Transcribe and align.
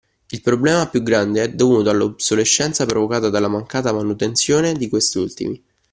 Il 0.29 0.41
problema 0.41 0.87
più 0.89 1.03
grande 1.03 1.43
è 1.43 1.49
dovuto 1.53 1.91
all’obsolescenza 1.91 2.87
provocata 2.87 3.29
dalla 3.29 3.49
mancata 3.49 3.93
manutenzione 3.93 4.73
di 4.73 4.89
quest’ultimi. 4.89 5.63